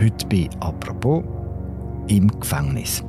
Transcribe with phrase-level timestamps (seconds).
[0.00, 1.22] Heute bei «Apropos»
[2.08, 3.04] im Gefängnis.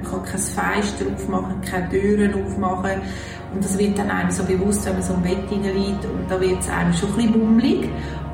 [0.00, 3.02] Man kann kein Fenster aufmachen, keine Türen aufmachen.
[3.52, 6.40] Und das wird dann einem so bewusst, wenn man so im Bett liegt und da
[6.40, 7.90] wird es einem schon ein bisschen bummelig.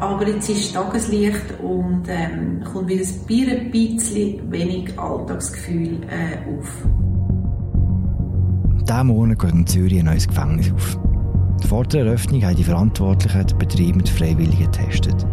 [0.09, 3.05] Aber jetzt ist Tageslicht und ähm, kommt wieder
[3.53, 6.89] ein bisschen wenig Alltagsgefühl äh, auf.
[8.89, 10.98] Diesen Monat geht in Zürich ein neues Gefängnis auf.
[11.69, 15.27] Vor der Eröffnung haben die Verantwortlichen den Betrieb mit Freiwilligen getestet.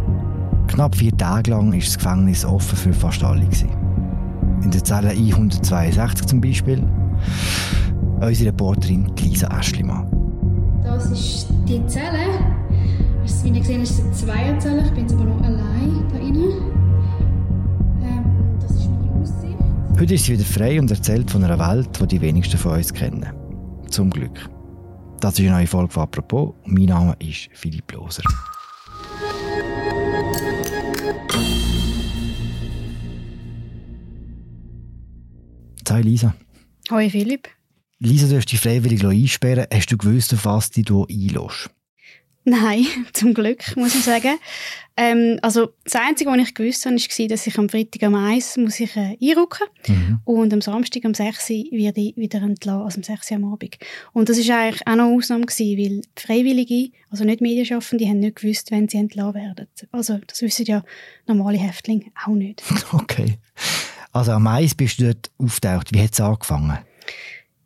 [0.66, 3.48] Knapp vier Tage lang war das Gefängnis offen für fast alle.
[4.62, 6.82] In der Zelle 162 zum Beispiel.
[8.20, 10.06] Unsere Reporterin Lisa Aschlimann.
[10.82, 12.65] Das ist die Zelle.
[13.46, 14.84] Ihr gesehen ist es eine Zweierzelle.
[14.84, 16.50] Ich bin jetzt aber noch allein da drinnen.
[18.02, 20.00] Ähm, das ist meine Aussicht.
[20.00, 22.92] Heute ist sie wieder frei und erzählt von einer Welt, die die wenigsten von uns
[22.92, 23.24] kennen.
[23.88, 24.50] Zum Glück.
[25.20, 26.54] Das ist eine neue Folge von «Apropos».
[26.64, 28.24] Mein Name ist Philipp Loser.
[35.88, 36.34] Hi Lisa.
[36.90, 37.48] Hoi Philipp.
[38.00, 41.70] Lisa, du hast dich freiwillig einsperren Hast du gewusst, auf was du dich einlässt?
[42.48, 44.38] Nein, zum Glück, muss ich sagen.
[44.96, 48.56] Ähm, also das Einzige, was ich gewusst habe, war, dass ich am Freitag am 1
[48.58, 50.20] muss ich, äh, einrücken mhm.
[50.24, 53.76] und am Samstag am 6 werde ich wieder entlassen, also am 6 am Abend.
[54.12, 58.04] Und das war eigentlich auch noch eine Ausnahme, gewesen, weil die Freiwillige, also nicht Medienschaffende,
[58.04, 59.66] die haben nicht gewusst, wenn sie entlassen werden.
[59.90, 60.84] Also das wissen ja
[61.26, 62.62] normale Häftlinge auch nicht.
[62.92, 63.38] Okay.
[64.12, 65.92] Also am 1 bist du dort auftaucht.
[65.92, 66.78] Wie hat es angefangen?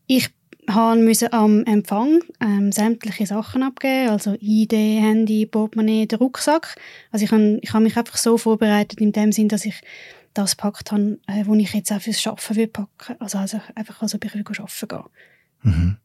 [0.07, 0.31] Ich
[0.75, 6.77] musste am Empfang ähm, sämtliche Sachen abgeben, also ID, Handy, Portemonnaie, den Rucksack.
[7.11, 9.81] Also ich habe ich hab mich einfach so vorbereitet, in dem Sinn, dass ich
[10.35, 14.01] das gepackt habe, äh, wo ich jetzt auch fürs Arbeiten will packen Also, also einfach,
[14.03, 15.05] also ich will arbeiten gehen.
[15.63, 15.97] Mhm.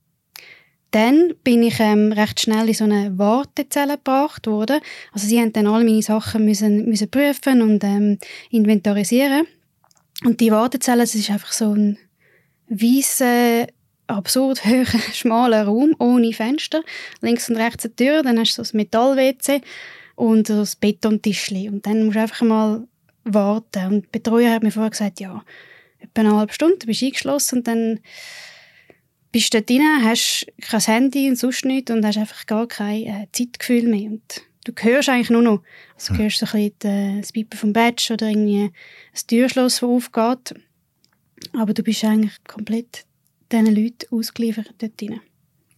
[0.91, 4.79] Dann bin ich ähm, recht schnell in so eine Wartezelle gebracht worden.
[5.11, 8.17] Also sie haben dann alle meine Sachen müssen, müssen prüfen und ähm,
[8.50, 9.45] inventarisieren.
[10.23, 11.97] Und die Wartezelle, das ist einfach so ein
[12.69, 13.67] weißer
[14.07, 16.83] absurd hoher, schmaler Raum ohne Fenster.
[17.21, 19.61] Links und rechts eine Tür, dann hast du so ein Metall-WC
[20.16, 21.69] und das Betontischli.
[21.69, 22.88] Und dann musst du einfach mal
[23.23, 23.85] warten.
[23.88, 25.43] Und die Betreuer hat mir vorher gesagt, ja,
[25.99, 27.99] etwa eine halbe Stunde, du bist eingeschlossen und dann
[29.31, 33.03] bist du dort drin, hast kein Handy und sonst nichts und hast einfach gar kein
[33.03, 34.11] äh, Zeitgefühl mehr.
[34.11, 34.22] Und
[34.63, 35.61] du hörst eigentlich nur noch.
[35.95, 39.83] Also du hörst so ein bisschen das Piepen vom Badge oder irgendwie ein Türschloss, das
[39.83, 40.55] aufgeht.
[41.53, 43.05] Aber du bist eigentlich komplett
[43.51, 45.22] diesen Leuten ausgeliefert dort drin.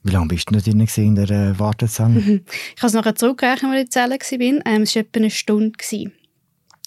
[0.04, 2.20] Wie lange bist du drin in der äh, Wartezelle?
[2.76, 4.74] ich habe es nachher zurückgerechnet, als ich in der Zelle war.
[4.74, 5.78] Ähm, es war etwa eine Stunde.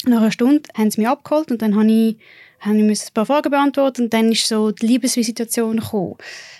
[0.07, 2.17] Nach einer Stunde haben sie mich abgeholt und dann habe ich,
[2.61, 6.17] habe ich ein paar Fragen beantwortet und dann ist so die Liebesvisitation gekommen.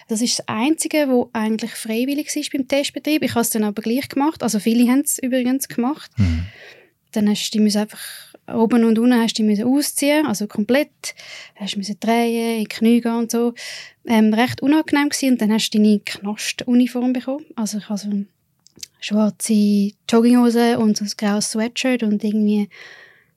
[0.09, 3.23] Das ist das Einzige, was eigentlich freiwillig war beim Testbetrieb.
[3.23, 4.43] Ich habe es dann aber gleich gemacht.
[4.43, 6.11] Also viele haben es übrigens gemacht.
[6.19, 6.47] Mhm.
[7.13, 8.01] Dann hast du einfach
[8.55, 11.15] oben und unten hast du dich ausziehen also komplett,
[11.57, 13.55] hast du drehen, in die Knie gehen und so.
[14.07, 15.33] Ähm, recht unangenehm gewesen.
[15.33, 17.45] und dann hast du deine Knastuniform bekommen.
[17.57, 18.11] Also ich habe so
[19.01, 22.69] schwarze Jogginghose und so ein graues Sweatshirt und irgendwie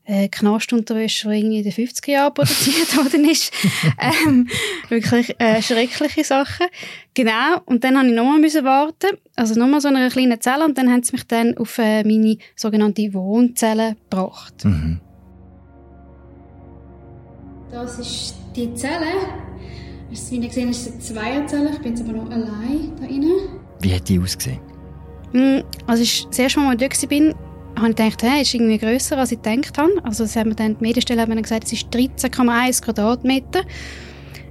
[0.06, 3.54] äh, Knastunterwäsche, die irgendwie in den 50er Jahren produziert worden ist.
[4.00, 4.48] ähm,
[4.90, 6.68] wirklich äh, schreckliche Sachen.
[7.14, 7.62] Genau.
[7.66, 9.18] Und dann musste ich nochmal müssen warten.
[9.36, 10.66] Also nochmal so eine kleine Zelle.
[10.66, 14.66] Und dann haben sie mich dann auf äh, meine sogenannte Wohnzelle gebracht.
[14.66, 15.00] Mhm.
[17.72, 19.08] Das ist die Zelle.
[20.10, 21.70] Wie ihr gesehen ist es eine Zweierzelle.
[21.72, 23.60] Ich bin jetzt aber noch allein da drinnen.
[23.82, 24.60] Wie hat die ausgesehen?
[25.32, 27.36] Mm, als ich das erste Mal, mal dort war,
[27.76, 29.92] habe ich gedacht, hey, ist irgendwie grösser, als ich gedacht habe.
[30.04, 33.62] Also das haben wir dann, die Medienstelle haben gesagt, es ist 13,1 Quadratmeter.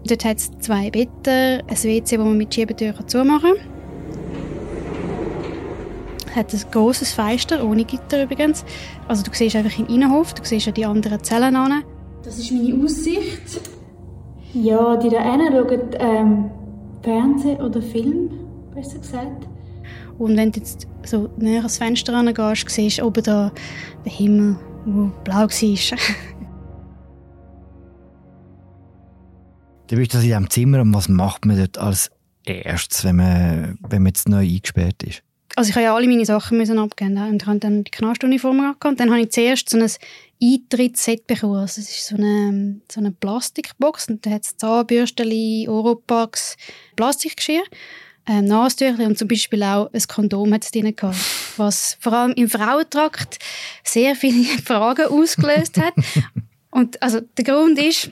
[0.05, 3.73] Dort hat es zwei Betten, ein WC, wo man mit Schiebetür zumachen kann.
[6.27, 8.65] Es hat ein grosses Fenster, ohne Gitter übrigens.
[9.07, 11.85] Also du siehst einfach in den Innenhof, du siehst ja die anderen Zellen an.
[12.25, 13.61] Das ist meine Aussicht.
[14.55, 16.51] Ja, die da hinten schauen ähm,
[17.03, 18.31] Fernsehen oder Film,
[18.75, 19.47] besser gesagt.
[20.19, 23.53] Und wenn du jetzt so näher ans Fenster gehst, siehst du oben da
[24.05, 24.57] den Himmel,
[24.87, 25.49] der blau war.
[29.89, 32.11] du bist das in diesem Zimmer und was macht man dort als
[32.45, 35.23] erstes, wenn man, wenn man jetzt neu eingesperrt ist?
[35.55, 38.59] Also ich habe ja alle meine Sachen müssen abgeben und ich habe dann die Knastuniform
[38.61, 39.91] angehabt und dann habe ich zuerst so ein
[40.43, 41.57] Eintrittsset bekommen.
[41.57, 46.57] Also es ist so eine, so eine Plastikbox und da hat es Zahnbürsten, Oropax,
[46.97, 47.65] Plastikgeschirr
[48.27, 51.17] ähm, Nasentücher und zum Beispiel auch ein Kondom hat es drin gehabt.
[51.57, 53.39] was vor allem im Frauentrakt
[53.85, 55.95] sehr viele Fragen ausgelöst hat.
[56.71, 58.11] Und also der Grund ist,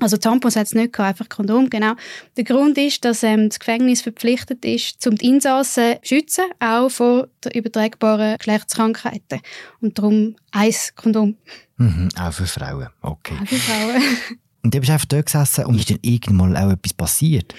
[0.00, 1.94] also Tampons hat es nicht gehabt, einfach Kondom, genau.
[2.36, 6.88] Der Grund ist, dass ähm, das Gefängnis verpflichtet ist, um die Insassen zu schützen, auch
[6.88, 9.40] vor der übertragbaren Geschlechtskrankheiten.
[9.80, 11.36] Und darum ein Kondom.
[11.76, 13.36] Mhm, auch für Frauen, okay.
[13.42, 14.02] Auch für Frauen.
[14.62, 17.54] Und du bist einfach dort gesessen und ist dann irgendwann mal auch etwas passiert?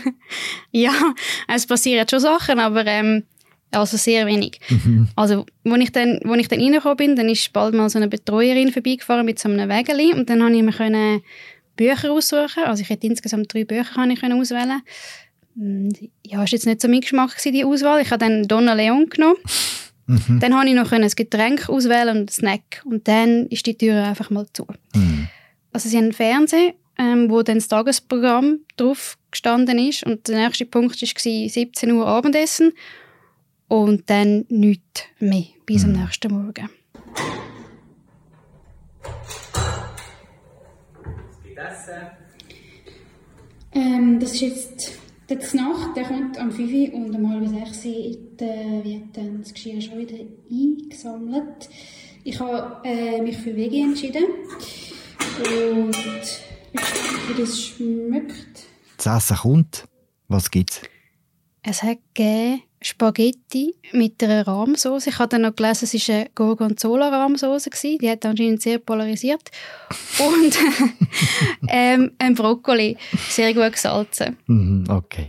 [0.72, 0.92] ja,
[1.48, 3.24] es passieren schon Sachen, aber ähm,
[3.70, 4.60] also sehr wenig.
[4.68, 5.08] Mhm.
[5.16, 8.08] Also, als ich dann, als ich dann reingekommen bin, dann ist bald mal so eine
[8.08, 11.22] Betreuerin vorbeigefahren mit so einem Wägeli und dann konnte ich mir können
[11.76, 12.64] Bücher aussuchen.
[12.64, 14.82] Also ich hätte insgesamt drei Bücher kann ich auswählen.
[16.24, 18.02] Ja, war jetzt nicht so mein Geschmack die Auswahl.
[18.02, 19.36] Ich habe dann Donna Leon genommen.
[20.06, 20.40] Mhm.
[20.40, 22.82] Dann konnte ich noch ein Getränk auswählen und einen Snack.
[22.84, 24.66] Und dann ist die Tür einfach mal zu.
[24.94, 25.13] Mhm.
[25.74, 30.06] Also sie haben einen Fernseher, ähm, wo dann das Tagesprogramm drauf gestanden ist.
[30.06, 32.72] Und der nächste Punkt war 17 Uhr Abendessen.
[33.66, 35.96] Und dann nichts mehr bis mhm.
[35.96, 36.70] am nächsten Morgen.
[43.72, 44.92] Ähm, das ist jetzt
[45.28, 49.52] der Nacht, der kommt am 5 Uhr und um halb 6 Uhr wird dann das
[49.52, 50.18] Geschirr schon wieder
[50.48, 51.68] eingesammelt.
[52.22, 54.24] Ich habe äh, mich für Veggie entschieden
[55.38, 58.64] und ich wie das schmeckt.
[58.98, 59.88] Das Essen kommt.
[60.28, 60.80] Was gibt's?
[61.62, 65.06] Es hat gegeben Spaghetti mit einer Rahmsauce.
[65.06, 67.70] Ich habe dann noch gelesen, es war eine Gorgonzola-Rahmsauce.
[67.82, 69.50] Die hat anscheinend sehr polarisiert.
[70.18, 70.58] Und
[71.68, 72.98] ähm, ein Brokkoli,
[73.30, 74.36] sehr gut gesalzen.
[74.46, 75.28] Mhm, okay.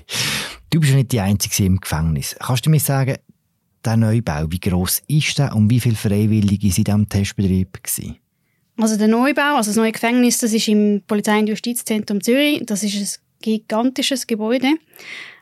[0.69, 2.35] Du bist ja nicht die Einzige im Gefängnis.
[2.37, 3.15] Kannst du mir sagen,
[3.85, 8.17] der Neubau, wie gross ist der und wie viele Freiwillige sind am Testbetrieb gewesen?
[8.77, 12.61] Also der Neubau, also das neue Gefängnis, das ist im Polizei- und Justizzentrum Zürich.
[12.65, 13.07] Das ist ein
[13.41, 14.67] gigantisches Gebäude.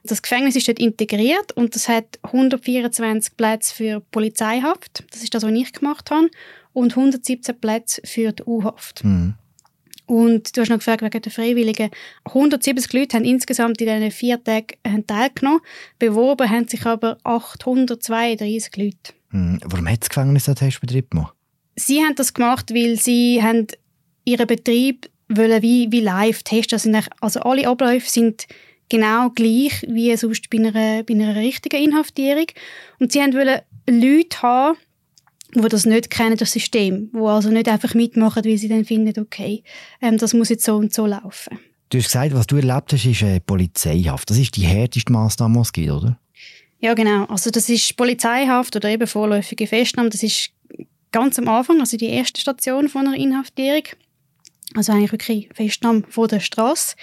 [0.04, 5.04] Das Gefängnis ist dort integriert und das hat 124 Plätze für Polizeihaft.
[5.12, 6.30] Das ist das, was ich gemacht habe.
[6.74, 9.04] Und 117 Plätze für die U-Haft.
[9.04, 9.36] Mhm.
[10.06, 11.90] Und du hast noch gefragt wegen der Freiwilligen.
[12.26, 15.62] 170 Leute haben insgesamt in diesen vier Tagen teilgenommen.
[15.98, 19.14] Beworben haben sich aber 832 Leute.
[19.32, 19.60] Mhm.
[19.64, 21.34] Warum hat das Gefängnis einen Testbetrieb gemacht?
[21.76, 23.68] Sie haben das gemacht, weil sie haben
[24.26, 26.76] ihren Betrieb wollen wie, wie live testen.
[26.76, 28.48] Also, also alle Abläufe sind
[28.90, 32.46] genau gleich wie sonst bei einer, bei einer richtigen Inhaftierung.
[33.00, 34.78] Und sie wollten Leute haben,
[35.56, 39.20] die das nicht kennen, das System, die also nicht einfach mitmachen, weil sie dann finden,
[39.22, 39.64] okay,
[40.02, 41.60] ähm, das muss jetzt so und so laufen.
[41.90, 44.30] Du hast gesagt, was du erlebt hast, ist äh, Polizeihaft.
[44.30, 46.20] Das ist die härteste Maßnahme, die es gibt, oder?
[46.80, 47.26] Ja, genau.
[47.26, 50.10] Also das ist Polizeihaft oder eben vorläufige Festnahme.
[50.10, 50.53] Das ist
[51.14, 53.84] ganz am Anfang, also die erste Station von einer Inhaftierung.
[54.76, 56.96] Also eigentlich wirklich Festnahme von der Straße.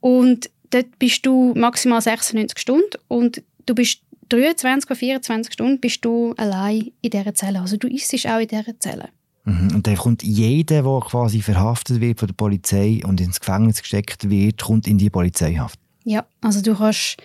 [0.00, 6.04] Und dort bist du maximal 96 Stunden und du bist 23 oder 24 Stunden bist
[6.04, 7.60] du allein in dieser Zelle.
[7.60, 9.08] Also du isst auch in dieser Zelle.
[9.44, 9.76] Mhm.
[9.76, 14.28] Und dann kommt jeder, der quasi verhaftet wird von der Polizei und ins Gefängnis gesteckt
[14.28, 15.78] wird, kommt in die Polizeihaft.
[16.04, 17.16] Ja, also du kannst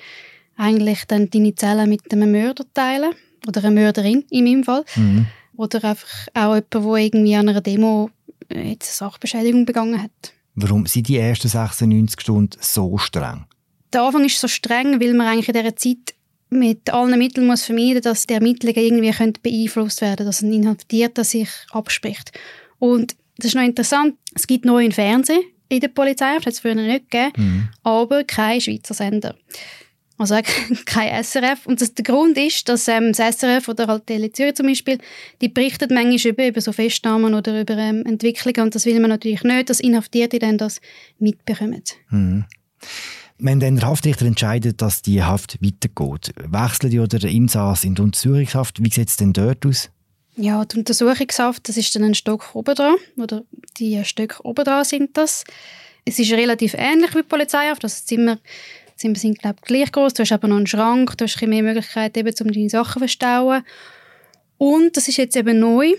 [0.56, 3.13] eigentlich dann deine Zelle mit einem Mörder teilen
[3.48, 4.86] oder einer Mörderin in meinem Fall.
[4.95, 5.25] Mhm.
[5.55, 8.09] Oder einfach auch jemand, der irgendwie an einer Demo
[8.50, 10.33] eine Sachbeschädigung begangen hat.
[10.55, 13.45] Warum sind die ersten 96 Stunden so streng?
[13.91, 16.15] Der Anfang ist so streng, weil man eigentlich in dieser Zeit
[16.50, 21.24] mit allen Mitteln muss vermeiden dass die Ermittlungen irgendwie beeinflusst werden können, dass ein Inhaftierter
[21.24, 22.31] sich abspricht.
[22.79, 26.60] Und das ist noch interessant, es gibt neuen Fernsehen in der Polizei, das hat es
[26.60, 27.69] früher nicht gegeben, mhm.
[27.83, 29.36] aber kein Schweizer Sender.
[30.17, 30.36] Also
[30.86, 31.65] kein SRF.
[31.65, 35.00] Und das, der Grund ist, dass ähm, das SRF oder halt Tele Zürich zum Beispiel,
[35.41, 39.10] die berichtet manchmal über, über so Festnahmen oder über ähm, Entwicklungen und das will man
[39.10, 40.79] natürlich nicht, dass Inhaftierte dann das
[41.20, 41.84] mitbekommen.
[42.10, 42.46] Mhm.
[43.39, 47.96] Wenn dann der Haftrichter entscheidet, dass die Haft weitergeht, wechseln die oder der Insass in
[47.96, 49.89] die Untersuchungshaft, wie sieht es denn dort aus?
[50.36, 53.43] Ja, die Untersuchungshaft, das ist dann ein Stock oben dran, oder
[53.77, 55.43] die Stöcke oben dran sind das.
[56.05, 58.39] Es ist relativ ähnlich wie die Polizeihaft, also das Zimmer Zimmer
[59.15, 60.13] sind, glaube ich, gleich groß.
[60.13, 62.93] Du hast aber noch einen Schrank, du hast ein mehr Möglichkeiten, eben, um deine Sachen
[62.93, 63.63] zu verstauen.
[64.57, 65.93] Und das ist jetzt eben neu.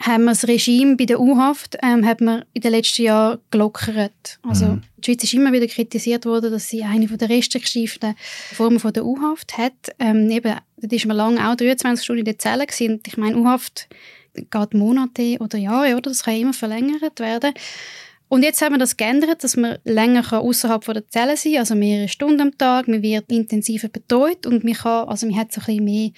[0.00, 4.38] Haben wir das Regime bei der U-Haft ähm, hat man in den letzten Jahren gelockert.
[4.42, 4.82] Also mhm.
[4.98, 8.14] die Schweiz ist immer wieder kritisiert worden, dass sie eine der restriktivsten
[8.52, 9.72] Formen von der U-Haft hat.
[9.98, 13.00] Ähm, eben, dort ist man lange auch 23 Stunden in der Zelle gewesen.
[13.06, 13.88] Ich meine, U-Haft
[14.34, 16.10] geht Monate oder Jahre, oder?
[16.10, 17.54] Das kann immer verlängert werden.
[18.32, 21.74] Und jetzt haben wir das geändert, dass man länger außerhalb der Zelle sein kann, also
[21.74, 22.88] mehrere Stunden am Tag.
[22.88, 26.10] Man wird intensiver betreut und man, kann, also man hat so ein bisschen mehr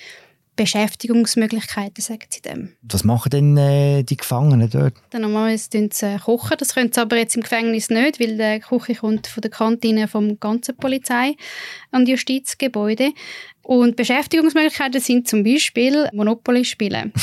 [0.54, 2.76] Beschäftigungsmöglichkeiten, sagen sie dem.
[2.82, 4.94] Was machen denn äh, die Gefangenen dort?
[5.10, 6.56] Dann normalerweise tun sie äh, kochen.
[6.56, 10.06] Das können sie aber jetzt im Gefängnis nicht, weil die Küche kommt von der Kantine
[10.06, 11.34] vom ganzen Polizei-
[11.90, 13.10] und Justizgebäude.
[13.62, 17.12] Und Beschäftigungsmöglichkeiten sind zum Beispiel Monopoly spielen.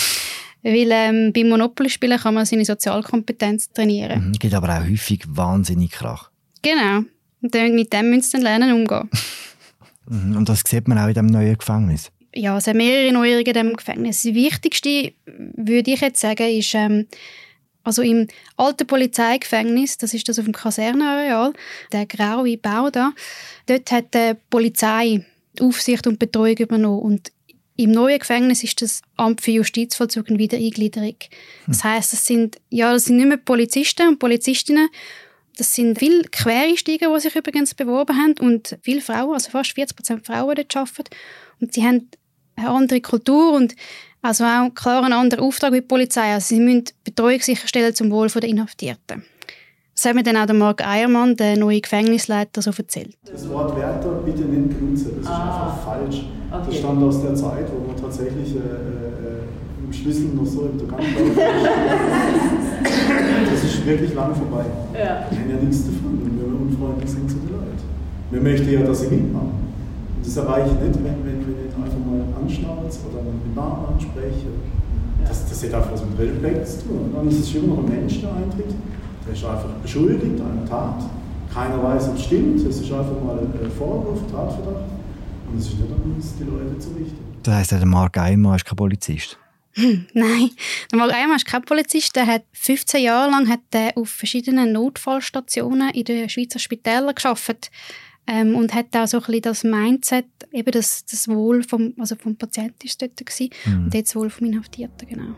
[0.63, 4.27] Weil ähm, beim Monopoly-Spielen kann man seine Sozialkompetenz trainieren.
[4.27, 6.29] Mhm, gibt aber auch häufig wahnsinnig Krach.
[6.61, 6.99] Genau.
[7.41, 9.09] Und dann, mit dem müssen sie dann lernen umgehen.
[10.07, 12.11] Mhm, Und das sieht man auch in dem neuen Gefängnis.
[12.35, 14.23] ja, es sind mehrere Neuerungen in diesem Gefängnis.
[14.23, 17.07] Das Wichtigste, würde ich jetzt sagen, ist, ähm,
[17.83, 18.27] also im
[18.57, 21.53] alten Polizeigefängnis, das ist das auf dem Kasernenareal,
[21.93, 23.13] der graue Bau da,
[23.67, 25.23] dort hat die Polizei
[25.57, 27.31] die Aufsicht und Betreuung übernommen und
[27.83, 31.15] im neuen Gefängnis ist das Amt für Justizvollzug und Wiedereingliederung.
[31.67, 34.89] Das heißt, das sind ja, das sind nicht mehr Polizisten und Polizistinnen,
[35.57, 39.95] das sind viele Quereinsteiger, die sich übrigens beworben haben und viele Frauen, also fast 40
[39.95, 41.15] Prozent Frauen, die dort arbeiten.
[41.59, 42.09] Und sie haben
[42.55, 43.75] eine andere Kultur und
[44.21, 46.33] also auch klar einen anderen Auftrag wie die Polizei.
[46.33, 49.25] Also sie müssen Betreuung sicherstellen zum Wohl der Inhaftierten.
[49.93, 53.15] Das hat mir dann auch der Marc Eiermann, der neue Gefängnisleiter, so erzählt.
[53.25, 56.23] Das Wort Wärter bitte nicht benutzen, das ist einfach falsch.
[56.51, 60.77] Das stammt aus der Zeit, wo man tatsächlich äh, äh, im Schlüssel noch so im
[60.77, 60.99] Gang war.
[63.51, 64.65] Das ist wirklich lang vorbei.
[64.93, 65.25] Ja.
[65.29, 67.77] Wir haben ja nichts davon, wenn wir unfreundlich sind zu den Leuten.
[68.31, 69.61] Wir möchten ja, dass sie mitmachen.
[70.17, 73.93] Und das erreiche ich nicht, wenn, wenn wir nicht einfach mal anschnauze oder mit Namen
[73.93, 74.49] anspreche.
[75.27, 76.99] Das, das hat einfach was mit Respekt zu tun.
[77.05, 78.73] Und dann ist es immer noch ein Mensch, der eintritt.
[79.25, 81.05] Der ist einfach beschuldigt einer Tat.
[81.53, 82.59] Keiner weiß, ob es stimmt.
[82.65, 85.00] Es ist einfach mal ein Vorwurf, Tatverdacht.
[85.51, 87.17] Und es ist nicht an uns, die Leute zu richten.
[87.43, 89.37] Das heisst, der Marc Eimer ist kein Polizist.
[90.13, 90.49] Nein,
[90.91, 92.15] der Marc Eiermann ist kein Polizist.
[92.15, 97.71] Der hat 15 Jahre lang hat der auf verschiedenen Notfallstationen in den Schweizer Spitälern geschafft
[98.27, 102.15] ähm, und hat auch so ein bisschen das Mindset, eben das, das Wohl vom, also
[102.15, 105.35] vom Patienten ist dort gewesen, und jetzt das Wohl vom Inhaftierten, genau.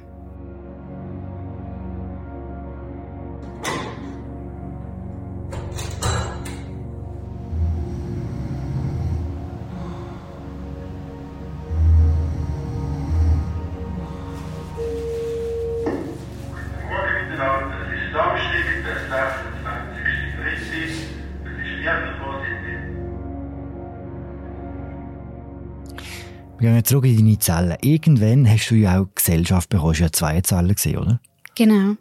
[26.63, 27.77] Wir gehen zurück in deine Zelle.
[27.82, 29.89] Irgendwann hast du ja auch Gesellschaft bekommen.
[29.89, 31.20] Du hast ja zwei Zellen gesehen, oder?
[31.55, 31.98] Genau.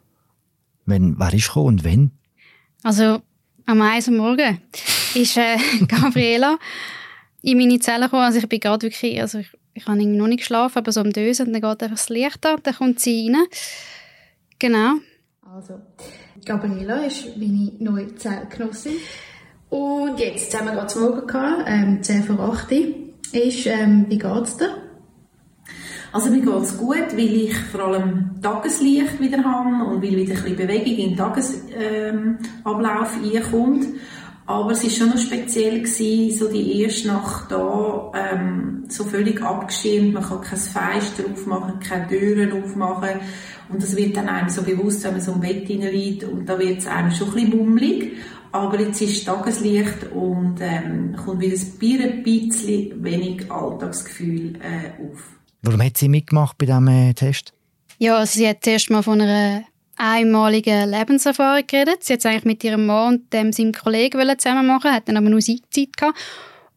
[0.85, 2.11] Wenn, wer ist gekommen und wenn?
[2.81, 3.21] Also
[3.65, 4.61] am 1 Uhr morgen
[5.15, 6.57] ist äh, Gabriela
[7.41, 8.23] in meine Zelle gekommen.
[8.23, 11.01] Also ich bin gerade wirklich, also ich, ich habe irgendwie noch nicht geschlafen, aber so
[11.01, 13.45] am Dösen und dann geht einfach das Licht an, dann kommt sie rein.
[14.59, 14.93] Genau.
[15.41, 15.81] Also,
[16.45, 18.93] Gabriela ist meine neue Zellgenossin.
[19.69, 23.02] Und jetzt jetzt haben wir gerade zum Morgen gehabt, ähm, 10 vor 8 Uhr.
[23.33, 24.77] Ist, ähm, wie geht's dir?
[26.11, 30.35] Also mir geht es gut, weil ich vor allem Tageslicht wieder habe und weil wieder
[30.35, 33.87] ein bisschen Bewegung in den Tagesablauf ähm, Ablauf reinkommt.
[34.45, 39.41] Aber es war schon noch speziell, gewesen, so die erste Nacht da, ähm, so völlig
[39.41, 43.21] abgeschirmt, man kann kein Fenster aufmachen, keine Türen aufmachen
[43.69, 46.59] und das wird dann einem so bewusst, wenn man so im Bett liegt und da
[46.59, 48.17] wird es einem schon ein bisschen bummelig.
[48.53, 55.19] Aber jetzt ist Tageslicht und ähm, kommt wieder ein bisschen wenig Alltagsgefühl äh, auf.
[55.63, 57.51] Warum hat sie mitgemacht bei diesem äh, Test?
[57.97, 59.63] Ja, also sie hat zuerst mal von einer
[59.95, 62.03] einmaligen Lebenserfahrung geredet.
[62.03, 65.07] Sie hat es eigentlich mit ihrem Mann und dem, seinem Kollegen wollen zusammen machen, hat
[65.07, 66.19] dann aber nur Zeit gehabt.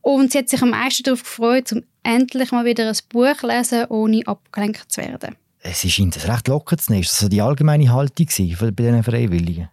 [0.00, 3.48] Und sie hat sich am meisten darauf gefreut, um endlich mal wieder ein Buch zu
[3.48, 5.36] lesen, ohne abgelenkt zu werden.
[5.60, 7.02] Es scheint das recht locker zu nehmen.
[7.02, 9.68] Ist das so die allgemeine Haltung bei diesen Freiwilligen?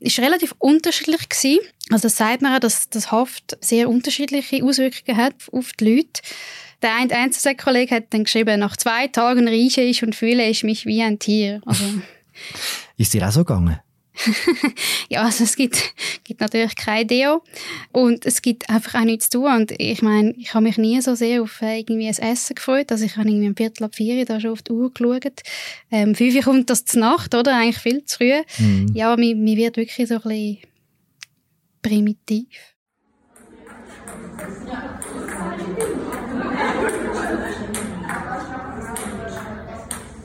[0.00, 1.28] War relativ unterschiedlich.
[1.28, 1.60] Gewesen.
[1.90, 6.22] Also das sagt man auch, dass das Haft sehr unterschiedliche Auswirkungen hat auf die Leute.
[6.82, 10.86] Der ein Einzelkollege hat dann geschrieben, nach zwei Tagen rieche ich und fühle ich mich
[10.86, 11.60] wie ein Tier.
[11.66, 11.84] Also,
[12.96, 13.80] Ist dir auch so gegangen?
[15.08, 17.42] ja, also es gibt, gibt natürlich kein Deo
[17.92, 19.52] und es gibt einfach auch nichts zu tun.
[19.52, 22.90] Und ich meine, ich habe mich nie so sehr auf irgendwie ein Essen gefreut.
[22.92, 25.42] Also ich habe irgendwie um Viertel ab vier da schon auf die Uhr geschaut.
[25.90, 27.56] Ähm, fünf Uhr kommt das zur Nacht, oder?
[27.56, 28.32] Eigentlich viel zu früh.
[28.94, 30.58] Ja, mir, mir wird wirklich so ein bisschen
[31.82, 32.46] primitiv.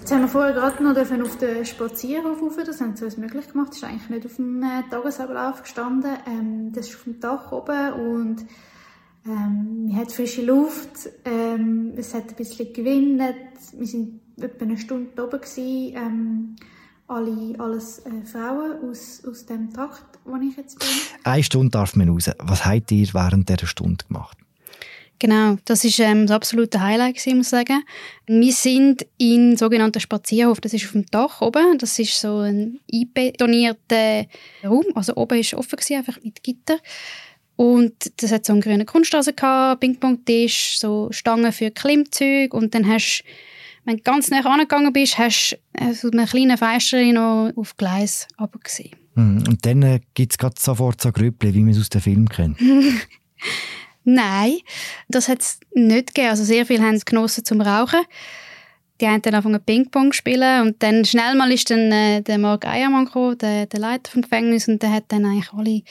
[0.05, 2.57] Jetzt haben wir vorher gerade noch auf den Spazierhof rauf.
[2.63, 3.69] Das haben sie uns möglich gemacht.
[3.69, 6.11] Das ist eigentlich nicht auf dem äh, Tagesablauf gestanden.
[6.27, 8.45] Ähm, das ist auf dem Dach oben und
[9.25, 11.09] ähm, man hat frische Luft.
[11.25, 13.35] Ähm, es hat ein bisschen gewindet.
[13.73, 15.95] Wir sind etwa eine Stunde oben gewesen.
[15.95, 16.55] Ähm,
[17.07, 20.87] alle, alles äh, Frauen aus, aus dem Trakt, wo ich jetzt bin.
[21.23, 22.29] Eine Stunde darf man raus.
[22.37, 24.37] Was habt ihr während dieser Stunde gemacht?
[25.19, 27.83] Genau, das ist ähm, das absolute Highlight, gewesen, muss ich sagen.
[28.27, 32.79] Wir sind in sogenannten Spazierhof, das ist auf dem Dach oben, das ist so ein
[32.93, 34.25] einbetonierter
[34.63, 36.77] Raum, also oben ist offen gewesen, einfach mit Gitter.
[37.55, 42.87] Und das hat so einen grünen Kunststraße gehabt, Ping-Pong-Tisch, so Stangen für Klimmzüge und dann
[42.87, 43.23] hast
[43.85, 48.27] wenn du ganz nah angegangen bist, hast du so einen kleinen Fenster noch auf Gleis
[48.63, 48.95] gesehen.
[49.13, 49.43] Mhm.
[49.47, 52.59] Und dann äh, gibt es sofort so Grüppli, wie man es aus dem Film kennt.
[54.05, 54.59] Nein,
[55.09, 56.29] das hat es nicht gegeben.
[56.29, 57.99] Also sehr viele haben es genossen zum Rauchen.
[59.01, 62.65] Die haben dann angefangen Ping-Pong spielen und dann schnell mal ist dann äh, der Mark
[62.65, 65.81] Eiermann gekommen, der, der Leiter vom Gefängnis und der hat dann eigentlich alle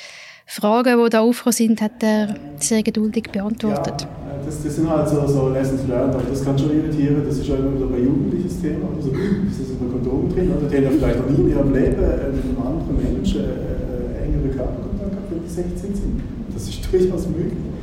[0.46, 4.02] Fragen, die da aufgekommen sind, hat er sehr geduldig beantwortet.
[4.02, 4.08] Ja,
[4.46, 7.50] das, das sind halt so, so Lessons learned, aber das kann schon irritieren, das ist
[7.50, 10.98] auch immer wieder bei Jugendlichen Thema, also ist das über Kondom drin, oder die haben
[10.98, 15.10] vielleicht noch nie in ihrem Leben äh, mit einem anderen Menschen äh, äh engere Körperkontakt
[15.10, 16.22] gehabt, wenn die 16 sind.
[16.54, 17.73] Das ist durchaus möglich.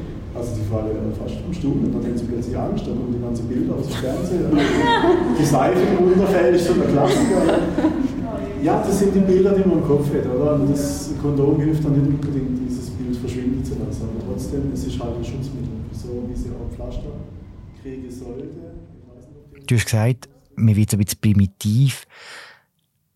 [0.41, 3.21] Also die fallen fast vom Stuhl und dann haben sie plötzlich Angst, dann kommen die
[3.21, 4.49] ganzen Bilder aus dem Fernsehen.
[5.39, 7.59] die Seife im Unterfeld ist so der Klassiker.
[8.63, 10.55] Ja, das sind die Bilder, die man im Kopf hat, oder?
[10.55, 14.01] Und das Kondom hilft dann nicht unbedingt, dieses Bild verschwinden zu lassen.
[14.09, 17.13] Aber trotzdem, es ist halt ein Schutzmittel, so wie sie auch Pflaster
[17.83, 18.45] kriegen sollte.
[19.67, 22.07] Du hast gesagt, man wird ein bisschen primitiv.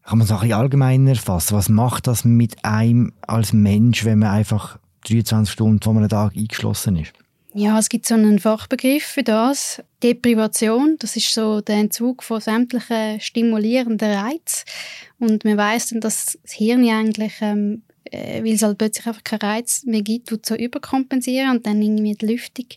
[0.03, 1.57] Kann man es auch ein bisschen allgemeiner fassen?
[1.57, 4.77] Was macht das mit einem als Mensch, wenn man einfach
[5.09, 7.13] 23 Stunden vor einem Tag eingeschlossen ist?
[7.57, 9.81] Ja, es gibt so einen Fachbegriff für das.
[10.03, 14.65] Deprivation, das ist so der Entzug von sämtlichen stimulierenden Reizen.
[15.19, 19.23] Und man weiß dann, dass das Hirn eigentlich, ähm, äh, weil es halt plötzlich einfach
[19.23, 22.67] keinen Reiz mehr gibt, tut so überkompensieren und dann irgendwie die Lüftung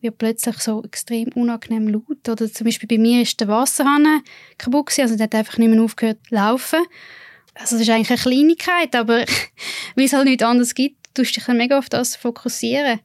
[0.00, 2.28] wird plötzlich so extrem unangenehm laut.
[2.28, 4.22] Oder zum Beispiel bei mir ist der Wasserhahn
[4.56, 6.80] kaputt gewesen, also der hat einfach nicht mehr aufgehört zu laufen.
[7.54, 9.24] Also das ist eigentlich eine Kleinigkeit, aber
[9.96, 13.00] weil es halt nichts anderes gibt, tust dich dann mega auf das fokussieren.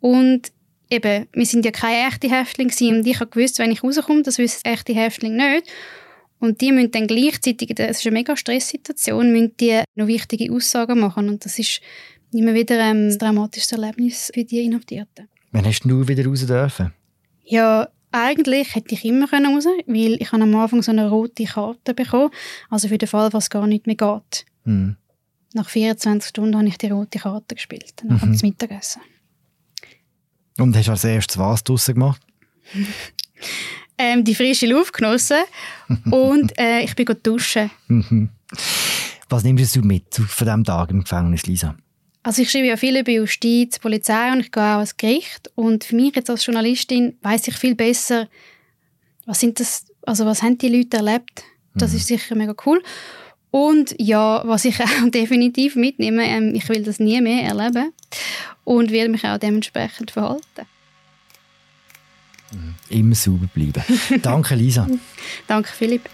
[0.00, 0.52] Und
[0.90, 4.38] eben, wir sind ja keine echte Häftlinge und ich habe gewusst, wenn ich rauskomme, das
[4.38, 5.68] wissen echte Häftlinge nicht.
[6.40, 11.00] Und die müssen dann gleichzeitig, das ist eine mega Stresssituation, müssen die noch wichtige Aussagen
[11.00, 11.80] machen und das ist
[12.32, 15.28] immer wieder ähm, ein dramatisches Erlebnis für die Inhaftierten.
[15.50, 16.92] Wann hast du wieder raus dürfen?
[17.44, 22.30] Ja, eigentlich hätte ich immer raus weil ich am Anfang so eine rote Karte bekommen
[22.70, 24.46] also für den Fall, was gar nicht mehr geht.
[24.64, 24.96] Mhm.
[25.54, 28.36] Nach 24 Stunden habe ich die rote Karte gespielt, nach mhm.
[28.36, 29.02] dem Mittagessen.
[30.58, 32.20] Und hast du als erstes was draussen gemacht?
[33.98, 35.38] ähm, die frische Luft genossen
[36.10, 37.70] und äh, ich bin duschen.
[37.88, 38.30] Mhm.
[39.28, 41.76] was nimmst du mit von diesem Tag im Gefängnis, Lisa?
[42.22, 45.50] Also ich schreibe ja viel über Justiz, Polizei und ich gehe auch ans Gericht.
[45.54, 48.28] Und für mich jetzt als Journalistin weiß ich viel besser,
[49.24, 51.44] was sind das, also was haben die Leute erlebt.
[51.74, 51.96] Das mhm.
[51.96, 52.82] ist sicher mega cool.
[53.50, 57.92] Und ja, was ich auch definitiv mitnehme, ähm, ich will das nie mehr erleben
[58.64, 60.66] und werde mich auch dementsprechend verhalten.
[62.52, 62.74] Mhm.
[62.88, 63.82] Immer sauber bleiben.
[64.22, 64.86] Danke, Lisa.
[65.46, 66.08] Danke, Philipp.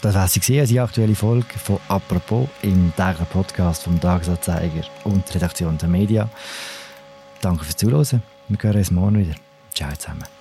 [0.00, 5.34] Das war sie gesehen, die aktuelle Folge von «Apropos» im täglichen Podcast vom Tagesanzeiger und
[5.34, 6.30] Redaktion der Media.
[7.42, 8.22] Danke fürs Zuhören.
[8.48, 9.34] Wir hören uns morgen wieder.
[9.74, 10.39] Ciao zusammen.